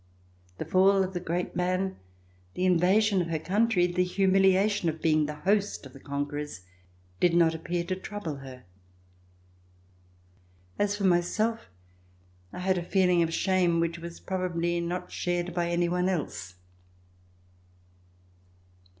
The 0.57 0.65
fall 0.65 1.03
of 1.03 1.13
the 1.13 1.19
great 1.19 1.55
man, 1.55 1.95
the 2.55 2.65
invasion 2.65 3.21
of 3.21 3.27
her 3.27 3.37
country, 3.37 3.85
the 3.85 4.03
humiliation 4.03 4.89
of 4.89 4.99
being 4.99 5.27
the 5.27 5.35
host 5.35 5.85
of 5.85 5.93
the 5.93 5.99
conquerors 5.99 6.61
did 7.19 7.35
not 7.35 7.53
appear 7.53 7.83
to 7.83 7.95
trouble 7.95 8.37
her. 8.37 8.63
As 10.79 10.97
for 10.97 11.03
myself, 11.03 11.67
I 12.51 12.57
had 12.61 12.79
a 12.79 12.83
feeling 12.83 13.21
of 13.21 13.31
shame 13.31 13.79
which 13.79 13.99
was 13.99 14.19
probably 14.19 14.79
not 14.81 15.11
shared 15.11 15.53
by 15.53 15.69
any 15.69 15.87
one 15.87 16.09
else. 16.09 16.55